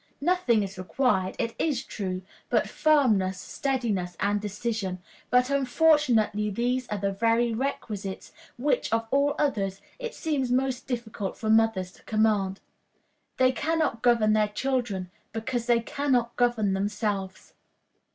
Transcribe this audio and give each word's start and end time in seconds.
Nothing 0.19 0.63
is 0.63 0.79
required, 0.79 1.35
it 1.37 1.53
is 1.59 1.83
true, 1.83 2.23
but 2.49 2.67
firmness, 2.67 3.39
steadiness, 3.39 4.17
and 4.19 4.41
decision; 4.41 4.97
but, 5.29 5.51
unfortunately, 5.51 6.49
these 6.49 6.87
are 6.87 6.97
the 6.97 7.11
very 7.11 7.53
requisites 7.53 8.31
which, 8.57 8.91
of 8.91 9.07
all 9.11 9.35
others, 9.37 9.79
it 9.99 10.15
seems 10.15 10.51
most 10.51 10.87
difficult 10.87 11.37
for 11.37 11.51
mothers 11.51 11.91
to 11.91 12.03
command. 12.05 12.61
They 13.37 13.51
can 13.51 13.77
not 13.77 14.01
govern 14.01 14.33
their 14.33 14.47
children 14.47 15.11
because 15.33 15.67
they 15.67 15.81
can 15.81 16.13
not 16.13 16.35
govern 16.35 16.73
themselves. 16.73 17.53